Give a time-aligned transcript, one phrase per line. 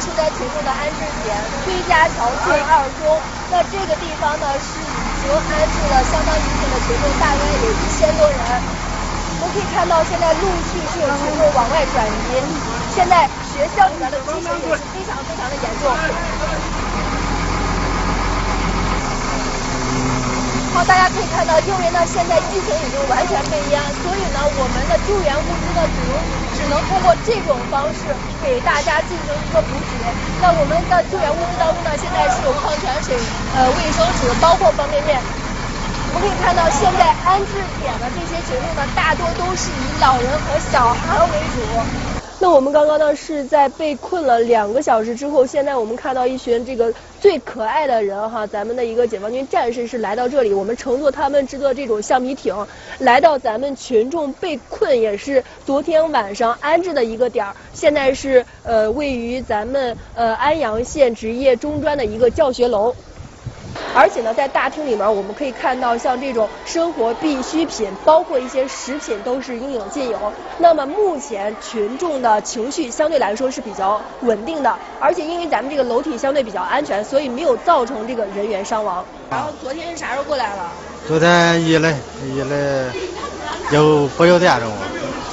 [0.00, 3.20] 受灾群众的安置点崔家桥镇二中。
[3.52, 8.38] 那这个地方呢是已经安置了相当一部分的群众，大概有一千多人。
[9.40, 10.40] 我们可以看到，现在陆
[10.72, 12.40] 续是有群众往外转移。
[12.94, 16.79] 现在学校里面的积水也是非常非常的严重。
[20.84, 26.16] 大家可以看到，因为呢现在疫情已经完全被淹，所以呢我们的救援物资呢只能
[26.56, 29.96] 只能通过这种方式给大家进行一个补给。
[30.40, 33.16] 那我们的救援物资当中呢，现在是有矿泉水、
[33.54, 35.20] 呃卫生纸，包括方便面。
[36.12, 42.09] 我们可以看到，现在安置点的这些群众呢，大多都是以老人和小孩为主。
[42.42, 46.90] 那我们刚刚呢是在被困了两个小时之后，现在我们看到一群这个
[47.20, 52.66] 最可爱的人哈，咱们的一个解放军战士是来到这里，我们乘坐他们制作这种橡皮艇，
[52.98, 62.94] 来到咱们群众被困也是昨天晚上安置的一个点儿，现在是呃位于咱们呃安阳县职业中专的一个教学楼。
[63.94, 70.18] 而且呢，在大厅里面，我们可以看到像这种生活必需品，包括一些食品，都是应有尽有。
[70.58, 79.04] 那么目前群众的情绪相对来说是比较稳定的，而且因为咱们这个楼体相对比较安全，所以没有造成这个人员伤亡。
[79.30, 80.70] 然后昨天是啥时候过来了？
[81.08, 81.94] 昨天一来
[82.24, 82.92] 一来
[83.72, 84.76] 有不有点钟了。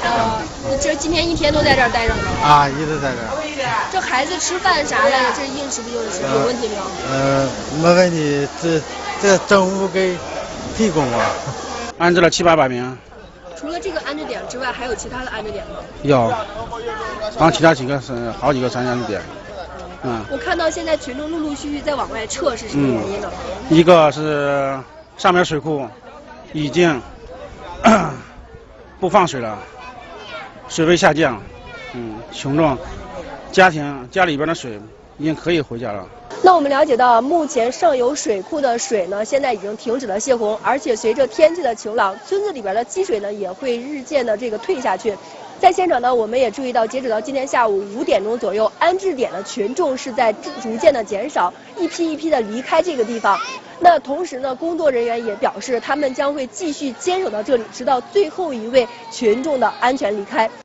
[0.03, 2.21] 呃，这今天一天都在这儿待着呢。
[2.43, 3.46] 啊，一直在这儿。
[3.91, 6.83] 这孩子吃饭啥的，这应吃不应吃，有问题没有？
[7.09, 7.49] 呃，
[7.81, 8.81] 没问题，这
[9.21, 10.15] 这政府给
[10.75, 11.25] 提供啊。
[11.97, 12.97] 安置了七八百名。
[13.59, 15.77] 除了这个安置点之外，还有其他的安置点吗？
[16.03, 16.31] 有，
[17.37, 19.21] 然后其他几个是好几个三安置点。
[20.03, 20.23] 嗯。
[20.29, 23.31] 我看到现在群众陆陆续续在往外撤，是什么原因呢？
[23.69, 24.77] 一个是
[25.17, 25.87] 上面水库
[26.53, 27.01] 已经
[28.99, 29.57] 不放水了。
[30.69, 31.41] 水位下降，
[31.93, 32.77] 嗯，群众
[33.57, 34.79] 家庭家里边的水
[35.17, 36.07] 已经可以回家了。
[36.43, 45.17] 那我们了解到，目前上游水库的水呢，现在已经停止了泄洪，而且随着天气的晴朗，村子里边的积水呢也会日渐的这个退下去。
[45.59, 50.31] 在现场呢，我们也注意到，截止到今天下午五点钟左右，安置点的群众是在
[50.61, 53.39] 逐渐的减少，一批一批的离开这个地方。
[53.79, 60.47] 那同时呢，工作人员也表示，他们将会继续坚守到这里，直到最后一位群众的安全离开。